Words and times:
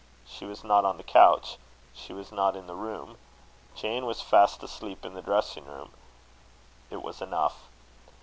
She 0.25 0.45
was 0.45 0.63
not 0.63 0.83
on 0.83 0.97
the 0.97 1.03
couch. 1.03 1.57
She 1.93 2.11
was 2.11 2.31
not 2.31 2.55
in 2.55 2.65
the 2.65 2.73
room. 2.73 3.19
Jane 3.75 4.07
was 4.07 4.19
fast 4.19 4.63
asleep 4.63 5.05
in 5.05 5.13
the 5.13 5.21
dressing 5.21 5.65
room. 5.65 5.91
It 6.89 7.03
was 7.03 7.21
enough. 7.21 7.69